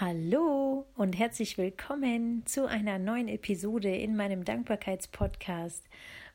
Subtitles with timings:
[0.00, 5.82] Hallo und herzlich willkommen zu einer neuen Episode in meinem Dankbarkeitspodcast.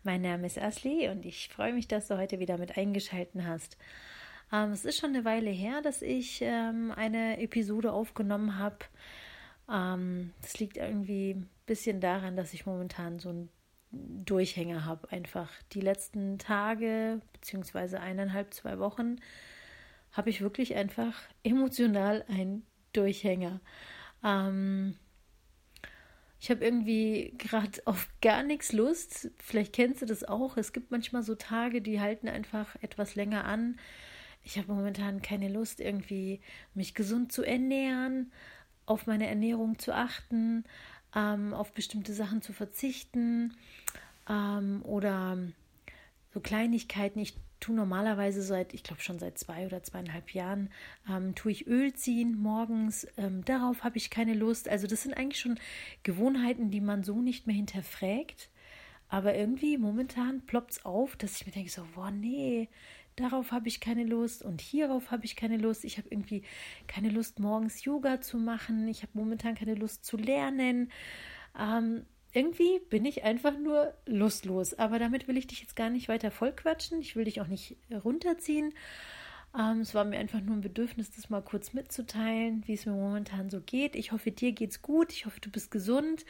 [0.04, 3.78] Mein Name ist Asli und ich freue mich, dass du heute wieder mit eingeschalten hast.
[4.52, 8.80] Ähm, es ist schon eine Weile her, dass ich ähm, eine Episode aufgenommen habe.
[9.72, 13.50] Ähm, das liegt irgendwie ein bisschen daran, dass ich momentan so einen
[13.92, 15.10] Durchhänger habe.
[15.10, 19.22] Einfach die letzten Tage beziehungsweise eineinhalb, zwei Wochen
[20.12, 21.14] habe ich wirklich einfach
[21.46, 22.64] emotional ein
[22.94, 23.60] Durchhänger.
[24.24, 24.96] Ähm,
[26.40, 29.32] ich habe irgendwie gerade auf gar nichts Lust.
[29.38, 30.58] Vielleicht kennst du das auch.
[30.58, 33.80] Es gibt manchmal so Tage, die halten einfach etwas länger an.
[34.44, 36.42] Ich habe momentan keine Lust, irgendwie
[36.74, 38.32] mich gesund zu ernähren,
[38.86, 40.66] auf meine Ernährung zu achten,
[41.16, 43.56] ähm, auf bestimmte Sachen zu verzichten
[44.30, 45.38] ähm, oder
[46.34, 47.20] so Kleinigkeiten.
[47.20, 50.70] Ich tue normalerweise seit, ich glaube schon seit zwei oder zweieinhalb Jahren,
[51.10, 53.08] ähm, tue ich Öl ziehen morgens.
[53.18, 54.68] Ähm, darauf habe ich keine Lust.
[54.68, 55.60] Also das sind eigentlich schon
[56.04, 58.50] Gewohnheiten, die man so nicht mehr hinterfragt.
[59.08, 62.68] Aber irgendwie momentan ploppt es auf, dass ich mir denke, so, boah, nee,
[63.16, 65.86] darauf habe ich keine Lust und hierauf habe ich keine Lust.
[65.86, 66.44] Ich habe irgendwie
[66.88, 68.88] keine Lust, morgens Yoga zu machen.
[68.88, 70.92] Ich habe momentan keine Lust zu lernen.
[71.58, 74.74] Ähm, irgendwie bin ich einfach nur lustlos.
[74.74, 77.00] Aber damit will ich dich jetzt gar nicht weiter vollquatschen.
[77.00, 78.74] Ich will dich auch nicht runterziehen.
[79.58, 82.94] Ähm, es war mir einfach nur ein Bedürfnis, das mal kurz mitzuteilen, wie es mir
[82.94, 83.96] momentan so geht.
[83.96, 85.12] Ich hoffe, dir geht's gut.
[85.12, 86.26] Ich hoffe, du bist gesund.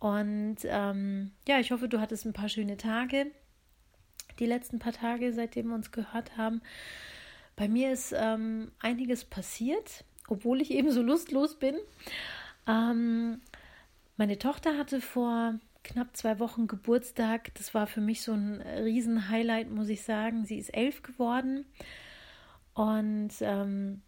[0.00, 3.30] Und ähm, ja, ich hoffe, du hattest ein paar schöne Tage.
[4.40, 6.60] Die letzten paar Tage, seitdem wir uns gehört haben.
[7.54, 11.76] Bei mir ist ähm, einiges passiert, obwohl ich eben so lustlos bin.
[12.66, 13.40] Ähm,
[14.16, 17.54] meine Tochter hatte vor knapp zwei Wochen Geburtstag.
[17.54, 20.44] Das war für mich so ein Riesenhighlight, muss ich sagen.
[20.44, 21.64] Sie ist elf geworden.
[22.74, 24.02] Und ähm,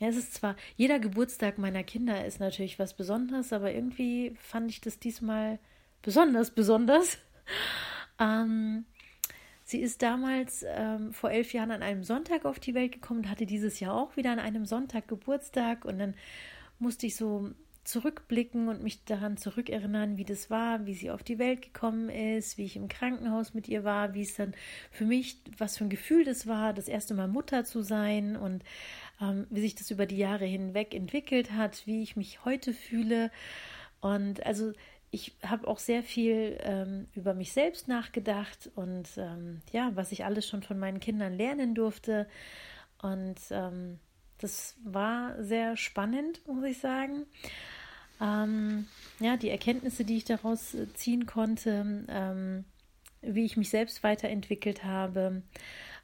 [0.00, 4.80] es ist zwar, jeder Geburtstag meiner Kinder ist natürlich was Besonderes, aber irgendwie fand ich
[4.80, 5.58] das diesmal
[6.02, 7.18] besonders besonders.
[8.18, 8.84] ähm,
[9.64, 13.30] sie ist damals ähm, vor elf Jahren an einem Sonntag auf die Welt gekommen und
[13.30, 15.84] hatte dieses Jahr auch wieder an einem Sonntag Geburtstag.
[15.84, 16.14] Und dann
[16.78, 17.50] musste ich so
[17.86, 22.58] zurückblicken und mich daran zurückerinnern, wie das war, wie sie auf die Welt gekommen ist,
[22.58, 24.54] wie ich im Krankenhaus mit ihr war, wie es dann
[24.90, 28.64] für mich, was für ein Gefühl das war, das erste Mal Mutter zu sein und
[29.20, 33.30] ähm, wie sich das über die Jahre hinweg entwickelt hat, wie ich mich heute fühle.
[34.00, 34.72] Und also
[35.10, 40.24] ich habe auch sehr viel ähm, über mich selbst nachgedacht und ähm, ja, was ich
[40.24, 42.26] alles schon von meinen Kindern lernen durfte.
[43.00, 44.00] Und ähm,
[44.38, 47.26] das war sehr spannend, muss ich sagen.
[48.20, 48.86] Ähm,
[49.20, 52.64] ja, die Erkenntnisse, die ich daraus äh, ziehen konnte, ähm,
[53.22, 55.42] wie ich mich selbst weiterentwickelt habe.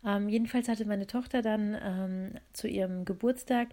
[0.04, 3.68] Ähm, jedenfalls hatte meine Tochter dann ähm, zu ihrem Geburtstag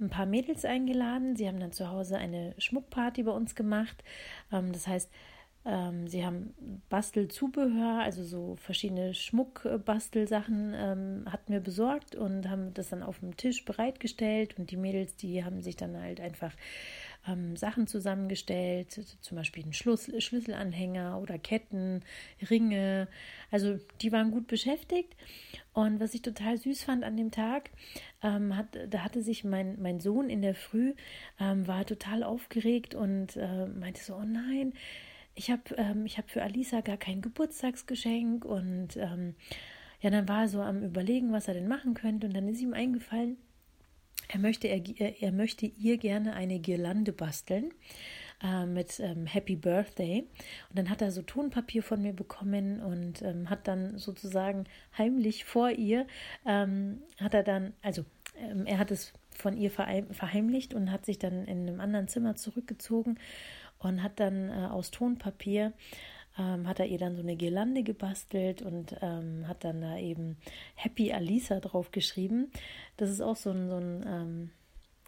[0.00, 1.36] ein paar Mädels eingeladen.
[1.36, 4.02] Sie haben dann zu Hause eine Schmuckparty bei uns gemacht.
[4.50, 5.10] Ähm, das heißt,
[5.66, 6.54] ähm, sie haben
[6.90, 13.36] Bastelzubehör, also so verschiedene Schmuckbastelsachen ähm, hatten wir besorgt und haben das dann auf dem
[13.38, 14.58] Tisch bereitgestellt.
[14.58, 16.52] Und die Mädels, die haben sich dann halt einfach
[17.26, 22.02] ähm, Sachen zusammengestellt, zum Beispiel einen Schluss, Schlüsselanhänger oder Ketten,
[22.50, 23.08] Ringe.
[23.50, 25.16] Also die waren gut beschäftigt.
[25.72, 27.70] Und was ich total süß fand an dem Tag,
[28.22, 30.92] ähm, hat, da hatte sich mein, mein Sohn in der Früh,
[31.40, 34.74] ähm, war total aufgeregt und äh, meinte so, oh nein,
[35.34, 39.34] ich habe ähm, hab für Alisa gar kein Geburtstagsgeschenk und ähm,
[40.00, 42.60] ja, dann war er so am Überlegen, was er denn machen könnte und dann ist
[42.60, 43.36] ihm eingefallen,
[44.28, 47.72] er möchte, er, er möchte ihr gerne eine Girlande basteln
[48.42, 50.26] äh, mit ähm, Happy Birthday.
[50.68, 54.64] Und dann hat er so Tonpapier von mir bekommen und ähm, hat dann sozusagen
[54.96, 56.06] heimlich vor ihr,
[56.46, 58.04] ähm, hat er dann, also
[58.38, 62.36] ähm, er hat es von ihr verheimlicht und hat sich dann in einem anderen Zimmer
[62.36, 63.18] zurückgezogen
[63.78, 65.72] und hat dann äh, aus Tonpapier
[66.38, 70.36] ähm, hat er ihr dann so eine Girlande gebastelt und ähm, hat dann da eben
[70.74, 72.50] Happy Alisa drauf geschrieben.
[72.96, 74.50] Das ist auch so ein, so ein ähm,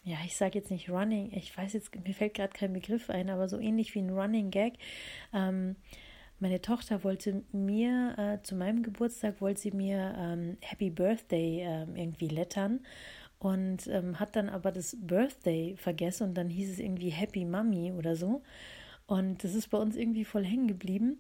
[0.04, 3.28] ja, ich sage jetzt nicht Running, ich weiß jetzt, mir fällt gerade kein Begriff ein,
[3.28, 4.74] aber so ähnlich wie ein Running Gag.
[5.34, 5.74] Ähm,
[6.38, 12.00] meine Tochter wollte mir äh, zu meinem Geburtstag wollte sie mir ähm, Happy Birthday äh,
[12.00, 12.80] irgendwie lettern
[13.38, 17.92] und ähm, hat dann aber das Birthday vergessen und dann hieß es irgendwie Happy Mummy
[17.92, 18.42] oder so.
[19.06, 21.18] Und das ist bei uns irgendwie voll hängen geblieben.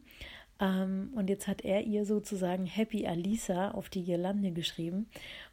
[0.58, 5.08] Ähm, und jetzt hat er ihr sozusagen Happy Alisa auf die Girlande geschrieben.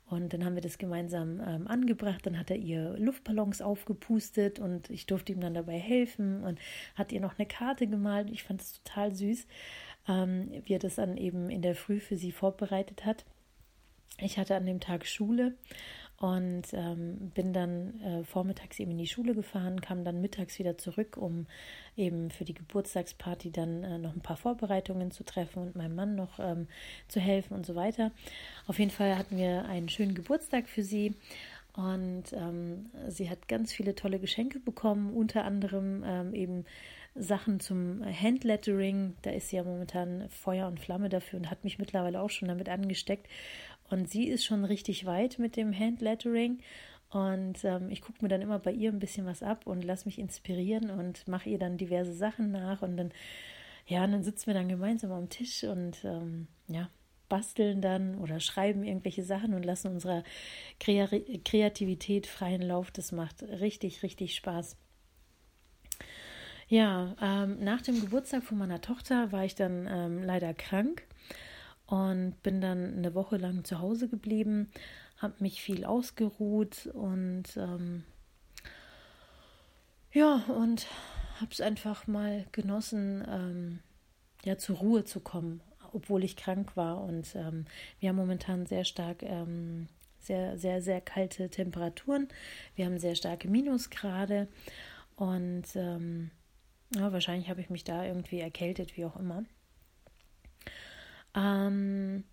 [0.10, 2.25] Und dann haben wir das gemeinsam ähm, angebracht.
[2.25, 6.60] Dann hat er ihr Luftballons aufgepustet und ich durfte ihm dann dabei helfen und
[6.95, 8.30] hat ihr noch eine Karte gemalt.
[8.31, 9.48] Ich fand es total süß,
[10.07, 13.25] ähm, wie er das dann eben in der Früh für sie vorbereitet hat.
[14.19, 15.56] Ich hatte an dem Tag Schule
[16.24, 20.78] und ähm, bin dann äh, vormittags eben in die Schule gefahren, kam dann mittags wieder
[20.78, 21.48] zurück, um
[21.98, 26.16] eben für die Geburtstagsparty dann äh, noch ein paar Vorbereitungen zu treffen und meinem Mann
[26.16, 26.70] noch ähm,
[27.10, 28.14] zu helfen und so weiter.
[28.68, 31.14] Auf jeden Fall hatten wir einen schönen Geburtstag für sie.
[31.75, 36.66] Und ähm, sie hat ganz viele tolle Geschenke bekommen, unter anderem ähm, eben
[37.16, 39.16] Sachen zum Handlettering.
[39.24, 42.48] Da ist sie ja momentan Feuer und Flamme dafür und hat mich mittlerweile auch schon
[42.48, 43.28] damit angesteckt.
[43.89, 46.59] Und sie ist schon richtig weit mit dem Handlettering.
[47.09, 50.06] Und ähm, ich gucke mir dann immer bei ihr ein bisschen was ab und lasse
[50.06, 52.81] mich inspirieren und mache ihr dann diverse Sachen nach.
[52.81, 53.12] Und dann,
[53.85, 56.89] ja, und dann sitzen wir dann gemeinsam am Tisch und ähm, ja,
[57.30, 60.24] basteln dann oder schreiben irgendwelche Sachen und lassen unserer
[60.79, 62.91] Kreativität freien Lauf.
[62.91, 64.77] Das macht richtig, richtig Spaß.
[66.68, 71.03] Ja, ähm, nach dem Geburtstag von meiner Tochter war ich dann ähm, leider krank
[71.88, 74.71] und bin dann eine Woche lang zu Hause geblieben,
[75.18, 78.03] habe mich viel ausgeruht und ähm,
[80.12, 80.88] ja, und
[81.39, 83.80] habe es einfach mal genossen, ähm,
[84.44, 87.01] ja, zur Ruhe zu kommen, obwohl ich krank war.
[87.01, 87.65] Und ähm,
[88.00, 89.88] wir haben momentan sehr stark, ähm,
[90.19, 92.27] sehr, sehr, sehr kalte Temperaturen.
[92.75, 94.47] Wir haben sehr starke Minusgrade
[95.15, 96.29] und ähm,
[96.95, 99.44] ja, wahrscheinlich habe ich mich da irgendwie erkältet, wie auch immer.
[101.35, 102.24] Ähm,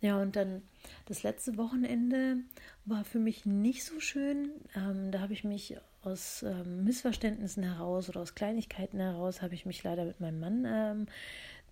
[0.00, 0.62] ja, und dann
[1.06, 2.38] das letzte Wochenende
[2.84, 4.50] war für mich nicht so schön.
[4.74, 9.66] Ähm, da habe ich mich aus ähm, Missverständnissen heraus oder aus Kleinigkeiten heraus, habe ich
[9.66, 11.06] mich leider mit meinem Mann ähm,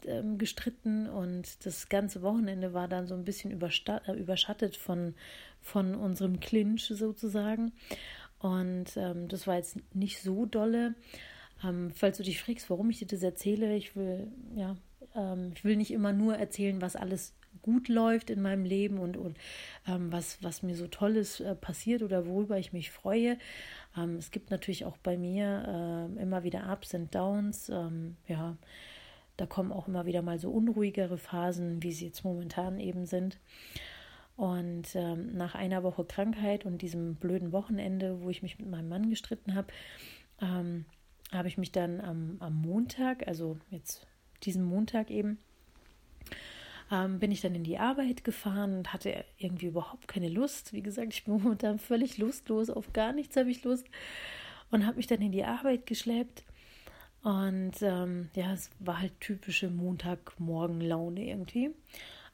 [0.06, 5.14] ähm gestritten und das ganze Wochenende war dann so ein bisschen äh, überschattet von,
[5.60, 7.72] von unserem Clinch sozusagen.
[8.40, 10.94] Und ähm, das war jetzt nicht so dolle.
[11.62, 14.76] Ähm, falls du dich fragst, warum ich dir das erzähle, ich will, ja,
[15.14, 19.16] ähm, ich will nicht immer nur erzählen, was alles gut läuft in meinem Leben und,
[19.16, 19.36] und
[19.86, 23.38] ähm, was, was mir so Tolles äh, passiert oder worüber ich mich freue.
[23.96, 27.68] Ähm, es gibt natürlich auch bei mir äh, immer wieder Ups und Downs.
[27.68, 28.56] Ähm, ja,
[29.36, 33.38] da kommen auch immer wieder mal so unruhigere Phasen, wie sie jetzt momentan eben sind.
[34.36, 38.88] Und ähm, nach einer Woche Krankheit und diesem blöden Wochenende, wo ich mich mit meinem
[38.88, 39.68] Mann gestritten habe,
[40.40, 40.86] ähm,
[41.32, 44.06] habe ich mich dann am, am Montag, also jetzt
[44.46, 45.38] diesen Montag eben,
[46.90, 50.72] ähm, bin ich dann in die Arbeit gefahren und hatte irgendwie überhaupt keine Lust.
[50.72, 53.86] Wie gesagt, ich bin momentan völlig lustlos, auf gar nichts habe ich Lust
[54.70, 56.44] und habe mich dann in die Arbeit geschleppt.
[57.22, 61.70] Und ähm, ja, es war halt typische Montagmorgen-Laune irgendwie.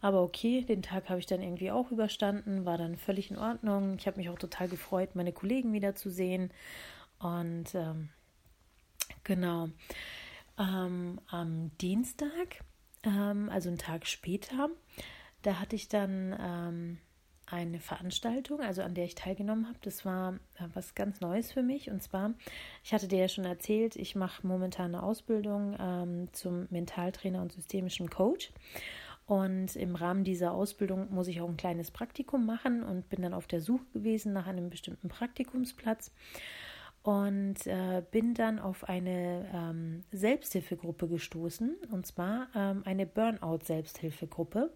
[0.01, 3.97] Aber okay, den Tag habe ich dann irgendwie auch überstanden, war dann völlig in Ordnung.
[3.99, 6.51] Ich habe mich auch total gefreut, meine Kollegen wiederzusehen.
[7.21, 8.09] Und ähm,
[9.25, 9.69] Genau.
[10.61, 12.63] Ähm, am Dienstag,
[13.03, 14.69] ähm, also einen Tag später,
[15.41, 16.99] da hatte ich dann ähm,
[17.47, 19.79] eine Veranstaltung, also an der ich teilgenommen habe.
[19.81, 21.91] Das war äh, was ganz Neues für mich.
[21.91, 22.35] Und zwar,
[22.85, 27.53] ich hatte dir ja schon erzählt, ich mache momentan eine Ausbildung ähm, zum Mentaltrainer und
[27.53, 28.53] systemischen Coach.
[29.27, 33.33] Und im Rahmen dieser Ausbildung muss ich auch ein kleines Praktikum machen und bin dann
[33.33, 36.13] auf der Suche gewesen nach einem bestimmten Praktikumsplatz
[37.03, 44.71] und äh, bin dann auf eine ähm, Selbsthilfegruppe gestoßen, und zwar ähm, eine Burnout-Selbsthilfegruppe.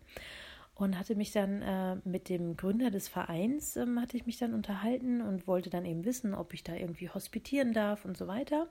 [0.76, 4.54] Und hatte mich dann äh, mit dem Gründer des Vereins, ähm, hatte ich mich dann
[4.54, 8.66] unterhalten und wollte dann eben wissen, ob ich da irgendwie hospitieren darf und so weiter.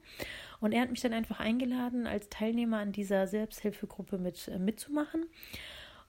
[0.59, 5.27] Und er hat mich dann einfach eingeladen, als Teilnehmer an dieser Selbsthilfegruppe mit, äh, mitzumachen.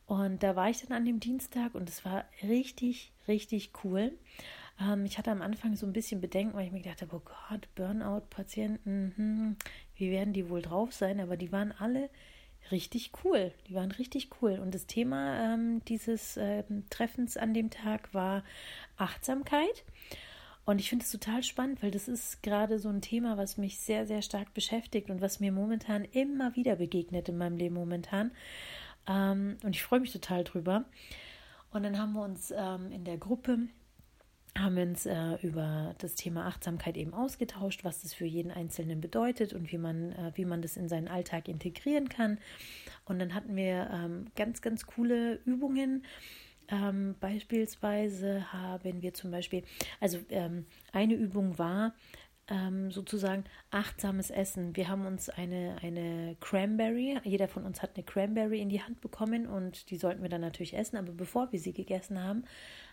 [0.07, 4.12] Und da war ich dann an dem Dienstag und es war richtig, richtig cool.
[4.81, 7.23] Ähm, ich hatte am Anfang so ein bisschen Bedenken, weil ich mir gedacht habe, oh
[7.25, 9.57] Gott, Burnout-Patienten, hm,
[9.97, 11.21] wie werden die wohl drauf sein?
[11.21, 12.11] Aber die waren alle
[12.71, 13.52] richtig cool.
[13.69, 14.59] Die waren richtig cool.
[14.59, 18.43] Und das Thema ähm, dieses äh, Treffens an dem Tag war
[18.97, 19.85] Achtsamkeit.
[20.64, 23.78] Und ich finde es total spannend, weil das ist gerade so ein Thema, was mich
[23.78, 28.31] sehr, sehr stark beschäftigt und was mir momentan immer wieder begegnet in meinem Leben momentan.
[29.07, 30.85] Ähm, und ich freue mich total drüber.
[31.71, 33.59] Und dann haben wir uns ähm, in der Gruppe
[34.56, 39.00] haben wir uns äh, über das Thema Achtsamkeit eben ausgetauscht, was das für jeden Einzelnen
[39.00, 42.38] bedeutet und wie man, äh, wie man das in seinen Alltag integrieren kann.
[43.04, 46.04] Und dann hatten wir ähm, ganz, ganz coole Übungen.
[46.68, 49.64] Ähm, beispielsweise haben wir zum Beispiel,
[50.00, 51.94] also ähm, eine Übung war,
[52.49, 54.77] ähm, sozusagen achtsames Essen.
[54.77, 59.01] Wir haben uns eine, eine Cranberry, jeder von uns hat eine Cranberry in die Hand
[59.01, 62.45] bekommen und die sollten wir dann natürlich essen, aber bevor wir sie gegessen haben,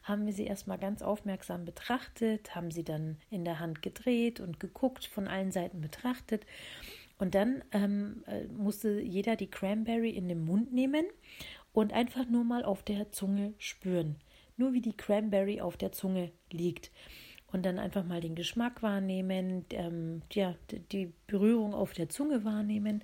[0.04, 4.60] haben wir sie erstmal ganz aufmerksam betrachtet, haben sie dann in der Hand gedreht und
[4.60, 6.46] geguckt, von allen Seiten betrachtet.
[7.20, 11.06] Und dann ähm, äh, musste jeder die Cranberry in den Mund nehmen
[11.72, 14.16] und einfach nur mal auf der Zunge spüren.
[14.58, 16.92] nur wie die Cranberry auf der Zunge liegt.
[17.52, 20.56] Und dann einfach mal den Geschmack wahrnehmen, ähm, ja,
[20.92, 23.04] die Berührung auf der Zunge wahrnehmen.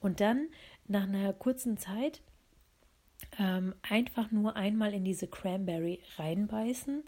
[0.00, 0.48] Und dann
[0.86, 2.20] nach einer kurzen Zeit
[3.38, 7.04] ähm, einfach nur einmal in diese Cranberry reinbeißen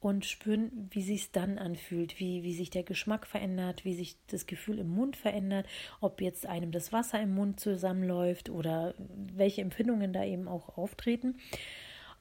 [0.00, 4.16] und spüren, wie sich es dann anfühlt, wie, wie sich der Geschmack verändert, wie sich
[4.28, 5.66] das Gefühl im Mund verändert,
[6.00, 11.36] ob jetzt einem das Wasser im Mund zusammenläuft oder welche Empfindungen da eben auch auftreten.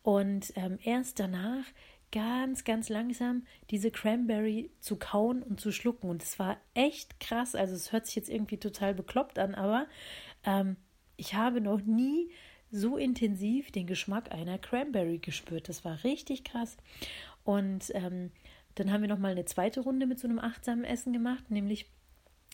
[0.03, 1.65] Und ähm, erst danach
[2.15, 6.09] ganz, ganz langsam diese Cranberry zu kauen und zu schlucken.
[6.09, 7.55] Und es war echt krass.
[7.55, 9.85] Also es hört sich jetzt irgendwie total bekloppt an, aber
[10.45, 10.77] ähm,
[11.17, 12.31] ich habe noch nie
[12.71, 15.67] so intensiv den Geschmack einer Cranberry gespürt.
[15.67, 16.77] Das war richtig krass.
[17.43, 18.31] Und ähm,
[18.75, 21.89] dann haben wir noch mal eine zweite Runde mit so einem achtsamen Essen gemacht, nämlich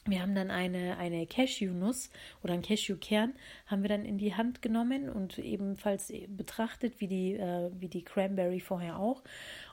[0.06, 2.10] wir haben dann eine, eine Cashew-Nuss
[2.44, 3.34] oder ein Cashew-Kern
[3.68, 8.04] haben wir dann in die Hand genommen und ebenfalls betrachtet, wie die, äh, wie die
[8.04, 9.22] Cranberry vorher auch.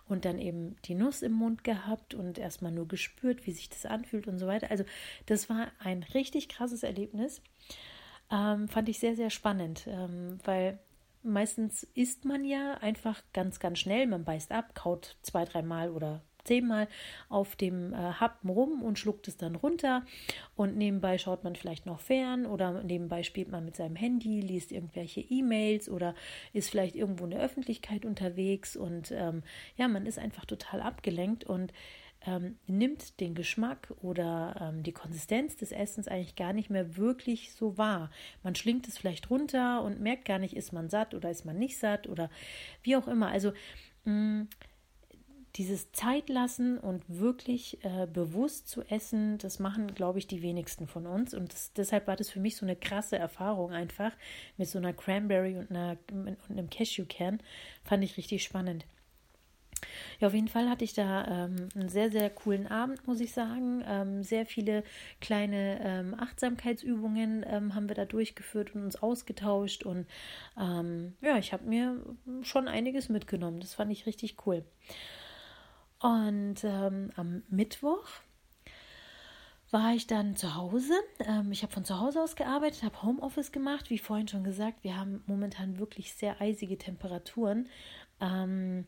[0.06, 3.86] Und dann eben die Nuss im Mund gehabt und erstmal nur gespürt, wie sich das
[3.86, 4.70] anfühlt und so weiter.
[4.70, 4.84] Also
[5.26, 7.42] das war ein richtig krasses Erlebnis.
[8.30, 10.78] Ähm, fand ich sehr, sehr spannend, ähm, weil
[11.22, 14.06] meistens isst man ja einfach ganz, ganz schnell.
[14.06, 16.88] Man beißt ab, kaut zwei, dreimal oder zehnmal
[17.28, 20.04] auf dem äh, Happen rum und schluckt es dann runter.
[20.56, 24.72] Und nebenbei schaut man vielleicht noch fern oder nebenbei spielt man mit seinem Handy, liest
[24.72, 26.14] irgendwelche E-Mails oder
[26.52, 28.76] ist vielleicht irgendwo in der Öffentlichkeit unterwegs.
[28.76, 29.42] Und ähm,
[29.76, 31.72] ja, man ist einfach total abgelenkt und
[32.26, 37.52] ähm, nimmt den Geschmack oder ähm, die Konsistenz des Essens eigentlich gar nicht mehr wirklich
[37.52, 38.10] so wahr.
[38.42, 41.58] Man schlingt es vielleicht runter und merkt gar nicht, ist man satt oder ist man
[41.58, 42.28] nicht satt oder
[42.82, 43.28] wie auch immer.
[43.28, 43.52] Also
[44.04, 44.48] mh, mm,
[45.58, 51.06] dieses Zeitlassen und wirklich äh, bewusst zu essen, das machen, glaube ich, die wenigsten von
[51.06, 51.34] uns.
[51.34, 54.12] Und das, deshalb war das für mich so eine krasse Erfahrung einfach
[54.56, 57.40] mit so einer Cranberry und, einer, und einem Cashewkern.
[57.82, 58.86] Fand ich richtig spannend.
[60.20, 63.32] Ja, auf jeden Fall hatte ich da ähm, einen sehr, sehr coolen Abend, muss ich
[63.32, 63.82] sagen.
[63.86, 64.84] Ähm, sehr viele
[65.20, 69.84] kleine ähm, Achtsamkeitsübungen ähm, haben wir da durchgeführt und uns ausgetauscht.
[69.84, 70.06] Und
[70.58, 72.00] ähm, ja, ich habe mir
[72.42, 73.60] schon einiges mitgenommen.
[73.60, 74.64] Das fand ich richtig cool.
[76.00, 78.06] Und ähm, am Mittwoch
[79.70, 80.94] war ich dann zu Hause.
[81.20, 83.90] Ähm, ich habe von zu Hause aus gearbeitet, habe Homeoffice gemacht.
[83.90, 87.68] Wie vorhin schon gesagt, wir haben momentan wirklich sehr eisige Temperaturen.
[88.20, 88.86] Ähm,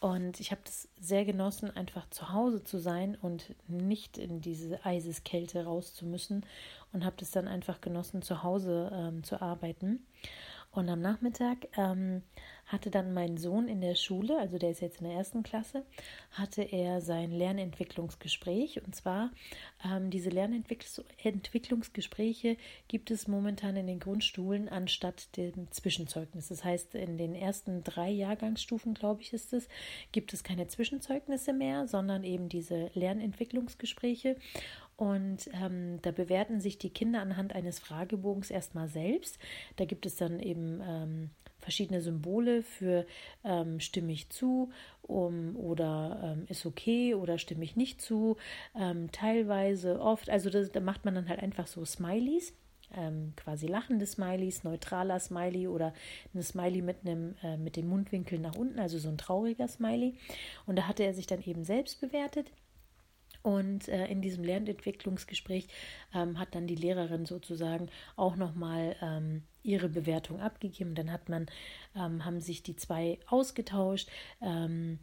[0.00, 4.84] und ich habe das sehr genossen, einfach zu Hause zu sein und nicht in diese
[4.84, 6.46] Eiseskälte raus zu müssen.
[6.92, 10.06] Und habe das dann einfach genossen, zu Hause ähm, zu arbeiten.
[10.76, 12.20] Und am Nachmittag ähm,
[12.66, 15.86] hatte dann mein Sohn in der Schule, also der ist jetzt in der ersten Klasse,
[16.32, 18.84] hatte er sein Lernentwicklungsgespräch.
[18.84, 19.30] Und zwar
[19.82, 26.48] ähm, diese Lernentwicklungsgespräche gibt es momentan in den Grundschulen anstatt dem Zwischenzeugnis.
[26.48, 29.70] Das heißt, in den ersten drei Jahrgangsstufen, glaube ich, ist es,
[30.12, 34.36] gibt es keine Zwischenzeugnisse mehr, sondern eben diese Lernentwicklungsgespräche.
[34.96, 39.38] Und ähm, da bewerten sich die Kinder anhand eines Fragebogens erstmal selbst.
[39.76, 43.06] Da gibt es dann eben ähm, verschiedene Symbole für
[43.44, 44.70] ähm, stimme ich zu
[45.02, 48.36] um, oder ähm, ist okay oder stimme ich nicht zu,
[48.74, 50.30] ähm, teilweise oft.
[50.30, 52.54] Also das, da macht man dann halt einfach so Smileys.
[52.94, 55.92] Ähm, quasi lachende Smileys, neutraler Smiley oder
[56.34, 60.14] ein Smiley mit einem äh, mit dem Mundwinkel nach unten, also so ein trauriger Smiley.
[60.66, 62.52] Und da hatte er sich dann eben selbst bewertet.
[63.46, 65.68] Und äh, in diesem Lernentwicklungsgespräch
[66.12, 70.96] ähm, hat dann die Lehrerin sozusagen auch nochmal ähm, ihre Bewertung abgegeben.
[70.96, 71.46] Dann hat man,
[71.94, 74.10] ähm, haben sich die zwei ausgetauscht.
[74.42, 74.98] Ähm,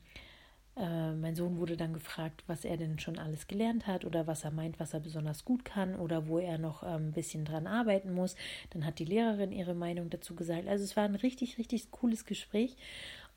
[0.76, 4.44] äh, mein Sohn wurde dann gefragt, was er denn schon alles gelernt hat oder was
[4.44, 7.66] er meint, was er besonders gut kann oder wo er noch ähm, ein bisschen dran
[7.66, 8.36] arbeiten muss.
[8.72, 10.68] Dann hat die Lehrerin ihre Meinung dazu gesagt.
[10.68, 12.76] Also es war ein richtig, richtig cooles Gespräch.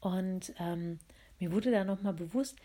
[0.00, 0.98] Und ähm,
[1.38, 2.58] mir wurde da nochmal bewusst,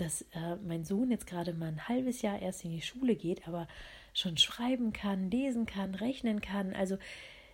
[0.00, 3.46] dass äh, mein Sohn jetzt gerade mal ein halbes Jahr erst in die Schule geht,
[3.46, 3.68] aber
[4.14, 6.72] schon schreiben kann, lesen kann, rechnen kann.
[6.74, 6.98] Also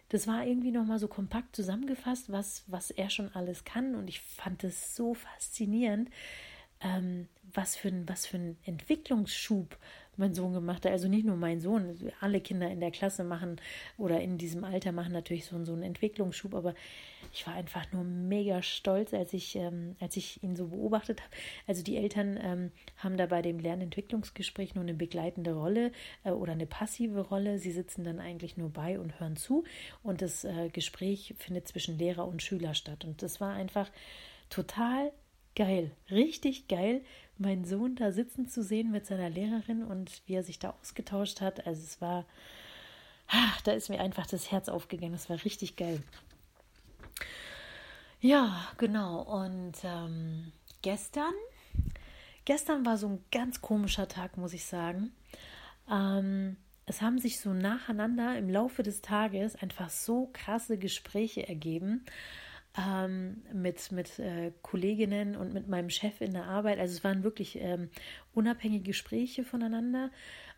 [0.09, 3.95] das war irgendwie nochmal so kompakt zusammengefasst, was, was er schon alles kann.
[3.95, 6.11] Und ich fand es so faszinierend,
[6.81, 9.77] ähm, was, für ein, was für ein Entwicklungsschub
[10.17, 10.93] mein Sohn gemacht hat.
[10.93, 13.57] Also nicht nur mein Sohn, alle Kinder in der Klasse machen
[13.99, 16.75] oder in diesem Alter machen natürlich so, so einen Entwicklungsschub, aber
[17.33, 21.31] ich war einfach nur mega stolz, als ich, ähm, als ich ihn so beobachtet habe.
[21.67, 25.93] Also die Eltern ähm, haben da bei dem Lernentwicklungsgespräch nur eine begleitende Rolle
[26.25, 27.59] äh, oder eine passive Rolle.
[27.59, 29.65] Sie sitzen dann eigentlich nur bei und hören zu
[30.03, 33.05] und das äh, Gespräch findet zwischen Lehrer und Schüler statt.
[33.05, 33.91] Und das war einfach
[34.49, 35.13] total
[35.57, 37.03] geil, richtig geil,
[37.39, 41.41] meinen Sohn da sitzen zu sehen mit seiner Lehrerin und wie er sich da ausgetauscht
[41.41, 41.67] hat.
[41.67, 42.25] Also es war,
[43.29, 45.13] ach, da ist mir einfach das Herz aufgegangen.
[45.13, 46.03] Das war richtig geil.
[48.21, 49.23] Ja, genau.
[49.23, 50.53] Und ähm,
[50.83, 51.35] gestern,
[52.45, 55.13] gestern war so ein ganz komischer Tag, muss ich sagen.
[55.91, 62.05] Ähm, es haben sich so nacheinander im Laufe des Tages einfach so krasse Gespräche ergeben
[62.77, 66.79] ähm, mit, mit äh, Kolleginnen und mit meinem Chef in der Arbeit.
[66.79, 67.89] Also es waren wirklich ähm,
[68.35, 70.11] unabhängige Gespräche voneinander.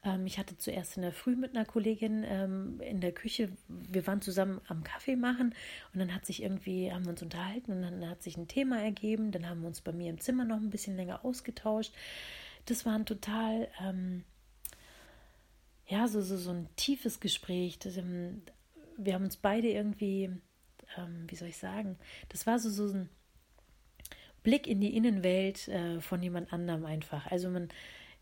[0.05, 4.07] Ähm, ich hatte zuerst in der Früh mit einer Kollegin ähm, in der Küche, wir
[4.07, 5.55] waren zusammen am Kaffee machen
[5.93, 8.83] und dann hat sich irgendwie, haben wir uns unterhalten und dann hat sich ein Thema
[8.83, 9.31] ergeben.
[9.31, 11.95] Dann haben wir uns bei mir im Zimmer noch ein bisschen länger ausgetauscht.
[12.67, 14.25] Das war ein total, ähm,
[15.87, 17.79] ja, so, so, so ein tiefes Gespräch.
[17.79, 18.43] Das, ähm,
[18.97, 20.31] wir haben uns beide irgendwie
[20.97, 23.09] ähm, wie soll ich sagen, das war so, so ein
[24.43, 27.27] Blick in die Innenwelt äh, von jemand anderem einfach.
[27.31, 27.69] Also man,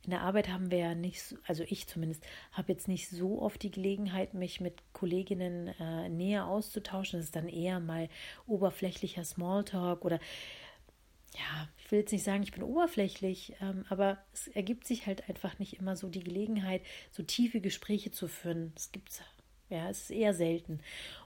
[0.02, 3.62] in der Arbeit haben wir ja nicht, also ich zumindest, habe jetzt nicht so oft
[3.62, 7.18] die Gelegenheit, mich mit Kolleginnen äh, näher auszutauschen.
[7.18, 8.08] Das ist dann eher mal
[8.46, 10.20] oberflächlicher Smalltalk oder
[11.34, 15.28] ja, ich will jetzt nicht sagen, ich bin oberflächlich, ähm, aber es ergibt sich halt
[15.28, 18.72] einfach nicht immer so die Gelegenheit, so tiefe Gespräche zu führen.
[18.74, 19.10] Es gibt
[19.68, 20.80] ja, es ist eher selten.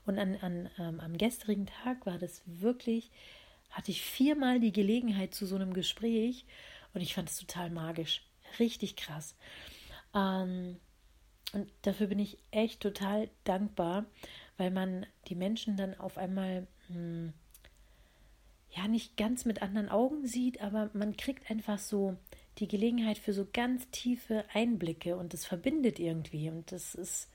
[0.07, 3.11] Und an, an, ähm, am gestrigen Tag war das wirklich,
[3.71, 6.47] hatte ich viermal die Gelegenheit zu so einem Gespräch
[6.95, 8.23] und ich fand es total magisch.
[8.59, 9.37] Richtig krass.
[10.15, 10.77] Ähm,
[11.53, 14.07] und dafür bin ich echt total dankbar,
[14.57, 17.33] weil man die Menschen dann auf einmal hm,
[18.71, 22.17] ja nicht ganz mit anderen Augen sieht, aber man kriegt einfach so
[22.59, 27.29] die Gelegenheit für so ganz tiefe Einblicke und das verbindet irgendwie und das ist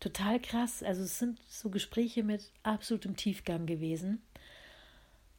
[0.00, 0.82] total krass.
[0.82, 4.22] Also es sind so Gespräche mit absolutem Tiefgang gewesen.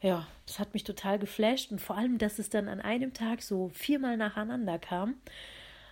[0.01, 3.42] Ja, das hat mich total geflasht und vor allem, dass es dann an einem Tag
[3.42, 5.16] so viermal nacheinander kam.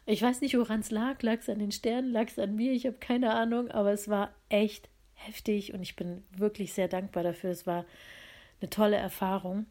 [0.06, 1.22] Ich weiß nicht, woran es lag.
[1.22, 2.72] Lag es an den Sternen, lag es an mir?
[2.72, 7.24] Ich habe keine Ahnung, aber es war echt heftig und ich bin wirklich sehr dankbar
[7.24, 7.50] dafür.
[7.50, 7.86] Es war
[8.62, 9.66] eine tolle Erfahrung.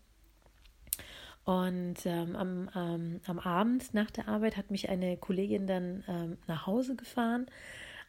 [1.44, 6.38] Und ähm, am, ähm, am Abend nach der Arbeit hat mich eine Kollegin dann ähm,
[6.46, 7.46] nach Hause gefahren.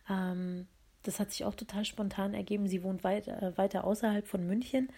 [0.09, 0.67] Ähm,
[1.07, 2.67] das hat sich auch total spontan ergeben.
[2.67, 4.89] Sie wohnt weit, äh, weiter außerhalb von München.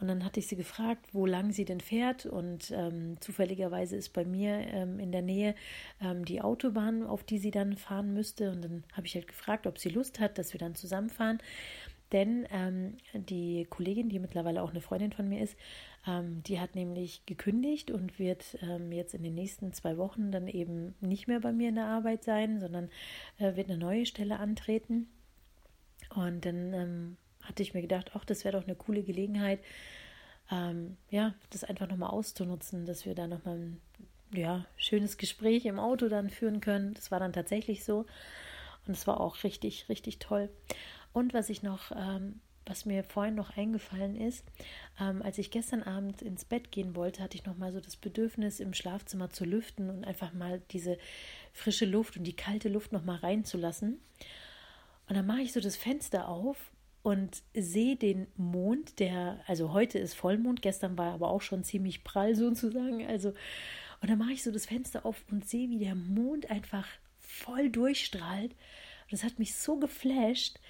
[0.00, 2.24] Und dann hatte ich sie gefragt, wo lang sie denn fährt.
[2.24, 5.54] Und ähm, zufälligerweise ist bei mir ähm, in der Nähe
[6.00, 8.50] ähm, die Autobahn, auf die sie dann fahren müsste.
[8.50, 11.38] Und dann habe ich halt gefragt, ob sie Lust hat, dass wir dann zusammenfahren.
[12.12, 15.56] Denn ähm, die Kollegin, die mittlerweile auch eine Freundin von mir ist,
[16.06, 20.48] ähm, die hat nämlich gekündigt und wird ähm, jetzt in den nächsten zwei Wochen dann
[20.48, 22.90] eben nicht mehr bei mir in der Arbeit sein, sondern
[23.38, 25.08] äh, wird eine neue Stelle antreten.
[26.14, 29.60] Und dann ähm, hatte ich mir gedacht, ach, das wäre doch eine coole Gelegenheit,
[30.50, 33.80] ähm, ja, das einfach nochmal auszunutzen, dass wir da nochmal ein
[34.32, 36.94] ja, schönes Gespräch im Auto dann führen können.
[36.94, 38.06] Das war dann tatsächlich so.
[38.86, 40.48] Und es war auch richtig, richtig toll.
[41.12, 44.44] Und was ich noch, ähm, was mir vorhin noch eingefallen ist,
[45.00, 48.60] ähm, als ich gestern Abend ins Bett gehen wollte, hatte ich nochmal so das Bedürfnis,
[48.60, 50.98] im Schlafzimmer zu lüften und einfach mal diese
[51.52, 54.00] frische Luft und die kalte Luft nochmal reinzulassen.
[55.10, 56.70] Und dann mache ich so das Fenster auf
[57.02, 62.04] und sehe den Mond, der, also heute ist Vollmond, gestern war aber auch schon ziemlich
[62.04, 63.04] prall sozusagen.
[63.04, 63.30] Also,
[64.00, 66.86] und dann mache ich so das Fenster auf und sehe, wie der Mond einfach
[67.18, 68.52] voll durchstrahlt.
[68.52, 70.60] Und das hat mich so geflasht.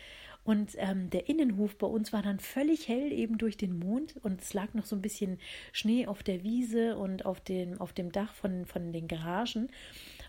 [0.43, 4.41] Und ähm, der Innenhof bei uns war dann völlig hell eben durch den Mond und
[4.41, 5.39] es lag noch so ein bisschen
[5.71, 9.69] Schnee auf der Wiese und auf dem, auf dem Dach von, von den Garagen.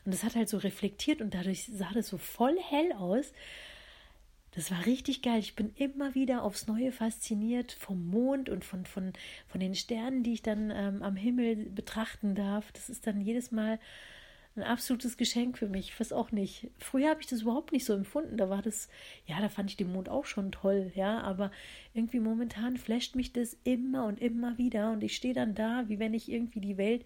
[0.03, 3.31] Und es hat halt so reflektiert und dadurch sah das so voll hell aus.
[4.53, 5.39] Das war richtig geil.
[5.39, 9.13] Ich bin immer wieder aufs Neue fasziniert vom Mond und von, von,
[9.47, 12.71] von den Sternen, die ich dann ähm, am Himmel betrachten darf.
[12.73, 13.79] Das ist dann jedes Mal
[14.57, 15.89] ein absolutes Geschenk für mich.
[15.89, 16.69] Ich weiß auch nicht.
[16.79, 18.35] Früher habe ich das überhaupt nicht so empfunden.
[18.35, 18.89] Da war das,
[19.25, 21.21] ja, da fand ich den Mond auch schon toll, ja.
[21.21, 21.51] Aber
[21.93, 24.91] irgendwie momentan flasht mich das immer und immer wieder.
[24.91, 27.05] Und ich stehe dann da, wie wenn ich irgendwie die Welt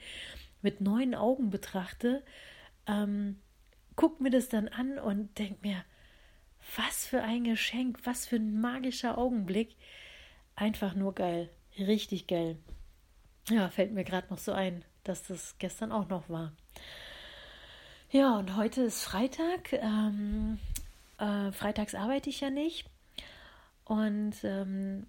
[0.63, 2.23] mit neuen Augen betrachte.
[2.87, 3.37] Ähm,
[3.95, 5.85] guck mir das dann an und denk mir,
[6.75, 9.75] was für ein Geschenk, was für ein magischer Augenblick.
[10.55, 12.57] Einfach nur geil, richtig geil.
[13.49, 16.53] Ja, fällt mir gerade noch so ein, dass das gestern auch noch war.
[18.09, 19.73] Ja, und heute ist Freitag.
[19.73, 20.59] Ähm,
[21.17, 22.85] äh, freitags arbeite ich ja nicht.
[23.83, 25.05] Und ähm,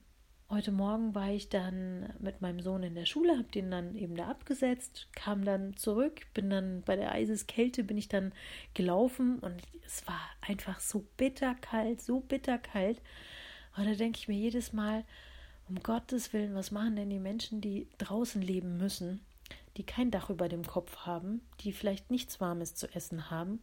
[0.49, 4.15] Heute Morgen war ich dann mit meinem Sohn in der Schule, habe den dann eben
[4.15, 8.33] da abgesetzt, kam dann zurück, bin dann bei der Eiseskälte bin ich dann
[8.73, 13.03] gelaufen und es war einfach so bitterkalt, so bitterkalt.
[13.77, 15.05] Und da denke ich mir jedes Mal,
[15.69, 19.23] um Gottes Willen, was machen denn die Menschen, die draußen leben müssen,
[19.77, 23.61] die kein Dach über dem Kopf haben, die vielleicht nichts Warmes zu essen haben?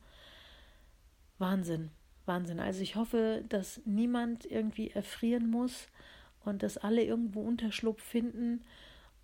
[1.37, 1.91] Wahnsinn,
[2.25, 2.59] Wahnsinn.
[2.59, 5.87] Also ich hoffe, dass niemand irgendwie erfrieren muss
[6.43, 8.63] und dass alle irgendwo Unterschlupf finden.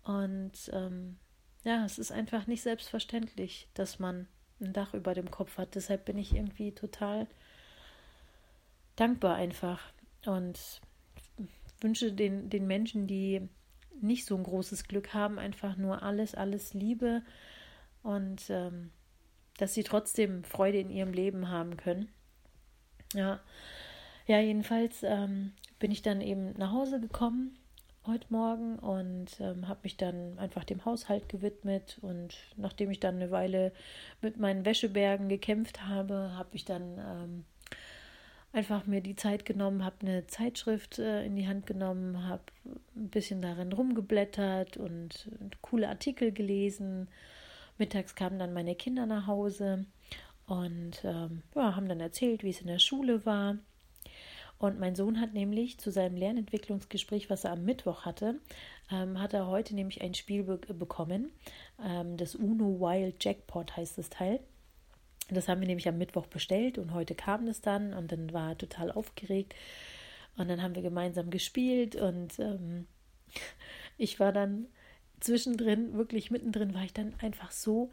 [0.02, 1.16] Und ähm,
[1.64, 4.26] ja, es ist einfach nicht selbstverständlich, dass man
[4.60, 5.74] ein Dach über dem Kopf hat.
[5.74, 7.26] Deshalb bin ich irgendwie total
[8.96, 9.80] dankbar einfach
[10.26, 10.80] und
[11.80, 13.48] wünsche den, den Menschen, die
[14.00, 17.22] nicht so ein großes Glück haben, einfach nur alles, alles Liebe
[18.02, 18.90] und ähm,
[19.58, 22.08] dass sie trotzdem Freude in ihrem Leben haben können.
[23.14, 23.40] Ja,
[24.26, 27.56] ja jedenfalls ähm, bin ich dann eben nach Hause gekommen
[28.06, 33.16] heute Morgen und ähm, habe mich dann einfach dem Haushalt gewidmet und nachdem ich dann
[33.16, 33.72] eine Weile
[34.22, 37.44] mit meinen Wäschebergen gekämpft habe, habe ich dann ähm,
[38.52, 42.42] einfach mir die Zeit genommen, habe eine Zeitschrift äh, in die Hand genommen, habe
[42.96, 47.08] ein bisschen darin rumgeblättert und, und coole Artikel gelesen.
[47.78, 49.86] Mittags kamen dann meine Kinder nach Hause
[50.46, 53.58] und ähm, ja, haben dann erzählt, wie es in der Schule war.
[54.60, 58.38] Und mein Sohn hat nämlich zu seinem Lernentwicklungsgespräch, was er am Mittwoch hatte,
[58.92, 61.32] ähm, hat er heute nämlich ein Spiel be bekommen.
[61.82, 64.38] Ähm, das Uno Wild Jackpot heißt das Teil.
[65.30, 68.50] Das haben wir nämlich am Mittwoch bestellt und heute kam es dann und dann war
[68.50, 69.54] er total aufgeregt.
[70.36, 72.86] Und dann haben wir gemeinsam gespielt und ähm,
[73.96, 74.66] ich war dann
[75.20, 77.90] zwischendrin, wirklich mittendrin, war ich dann einfach so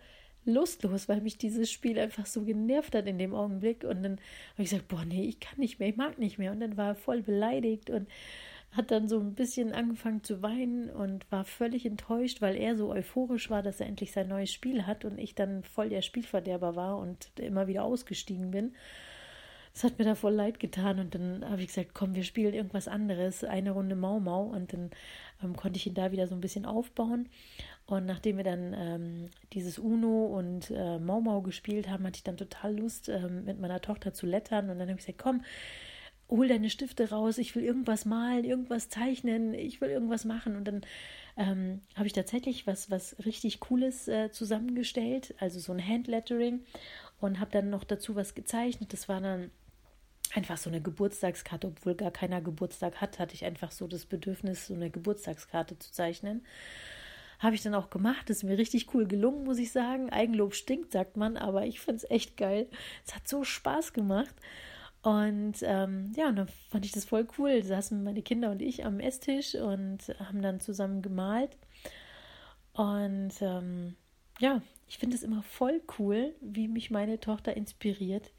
[0.47, 3.83] lustlos, weil mich dieses Spiel einfach so genervt hat in dem Augenblick.
[3.83, 6.51] Und dann habe ich gesagt, boah, nee, ich kann nicht mehr, ich mag nicht mehr.
[6.51, 8.07] Und dann war er voll beleidigt und
[8.71, 12.91] hat dann so ein bisschen angefangen zu weinen und war völlig enttäuscht, weil er so
[12.91, 16.75] euphorisch war, dass er endlich sein neues Spiel hat und ich dann voll der Spielverderber
[16.75, 18.75] war und immer wieder ausgestiegen bin.
[19.73, 22.53] Das hat mir da voll leid getan und dann habe ich gesagt, komm, wir spielen
[22.53, 24.89] irgendwas anderes, eine Runde Mau Mau und dann
[25.43, 27.29] ähm, konnte ich ihn da wieder so ein bisschen aufbauen
[27.87, 32.23] und nachdem wir dann ähm, dieses Uno und äh, Mau Mau gespielt haben, hatte ich
[32.23, 35.41] dann total Lust, ähm, mit meiner Tochter zu lettern und dann habe ich gesagt, komm,
[36.29, 40.55] hol deine Stifte raus, ich will irgendwas malen, irgendwas zeichnen, ich will irgendwas machen.
[40.57, 40.81] Und dann
[41.37, 46.65] ähm, habe ich tatsächlich was, was richtig Cooles äh, zusammengestellt, also so ein Handlettering
[47.19, 48.91] und habe dann noch dazu was gezeichnet.
[48.91, 49.51] Das war dann
[50.33, 54.67] einfach so eine Geburtstagskarte, obwohl gar keiner Geburtstag hat, hatte ich einfach so das Bedürfnis,
[54.67, 56.45] so eine Geburtstagskarte zu zeichnen.
[57.39, 58.29] Habe ich dann auch gemacht.
[58.29, 60.09] Ist mir richtig cool gelungen, muss ich sagen.
[60.09, 62.67] Eigenlob stinkt, sagt man, aber ich finde es echt geil.
[63.05, 64.35] Es hat so Spaß gemacht.
[65.03, 67.61] Und ähm, ja, und dann fand ich das voll cool.
[67.61, 71.55] Da saßen meine Kinder und ich am Esstisch und haben dann zusammen gemalt.
[72.73, 73.95] Und ähm,
[74.39, 78.31] ja, ich finde es immer voll cool, wie mich meine Tochter inspiriert.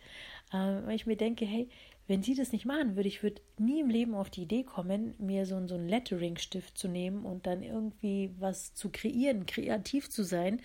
[0.53, 1.69] Äh, weil ich mir denke, hey,
[2.09, 5.15] wenn sie das nicht machen würde, ich würde nie im Leben auf die Idee kommen,
[5.19, 10.25] mir so, so einen Lettering-Stift zu nehmen und dann irgendwie was zu kreieren, kreativ zu
[10.25, 10.63] sein.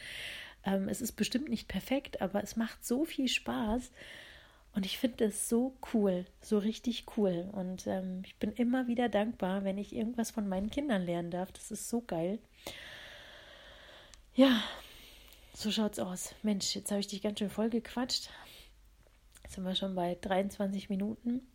[0.65, 3.91] Ähm, es ist bestimmt nicht perfekt, aber es macht so viel Spaß.
[4.73, 7.49] Und ich finde es so cool, so richtig cool.
[7.51, 11.51] Und ähm, ich bin immer wieder dankbar, wenn ich irgendwas von meinen Kindern lernen darf.
[11.51, 12.39] Das ist so geil.
[14.33, 14.63] Ja,
[15.53, 16.33] so schaut's aus.
[16.41, 18.29] Mensch, jetzt habe ich dich ganz schön voll gequatscht.
[19.53, 21.47] Sind wir schon bei 23 Minuten.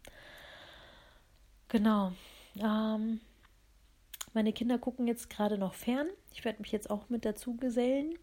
[1.68, 2.12] Genau.
[2.56, 3.20] Ähm,
[4.32, 6.06] meine Kinder gucken jetzt gerade noch fern.
[6.32, 8.14] Ich werde mich jetzt auch mit dazu gesellen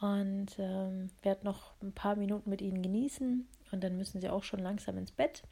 [0.00, 4.42] und ähm, werde noch ein paar Minuten mit ihnen genießen und dann müssen sie auch
[4.42, 5.42] schon langsam ins Bett.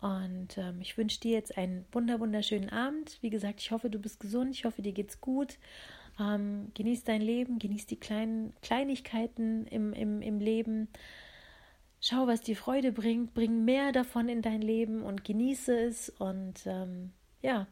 [0.00, 3.18] Und ähm, ich wünsche dir jetzt einen wunder wunderschönen Abend.
[3.22, 4.54] Wie gesagt, ich hoffe, du bist gesund.
[4.54, 5.58] Ich hoffe, dir geht's gut.
[6.20, 10.88] Ähm, genieß dein Leben, genieß die kleinen Kleinigkeiten im, im, im Leben.
[12.06, 13.32] Schau, was dir Freude bringt.
[13.32, 16.10] Bring mehr davon in dein Leben und genieße es.
[16.10, 17.66] Und ähm, ja,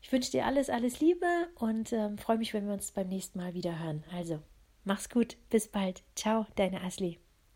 [0.00, 3.38] ich wünsche dir alles, alles Liebe und ähm, freue mich, wenn wir uns beim nächsten
[3.38, 4.02] Mal wieder hören.
[4.14, 4.40] Also,
[4.84, 5.36] mach's gut.
[5.50, 6.02] Bis bald.
[6.14, 7.18] Ciao, deine Asli.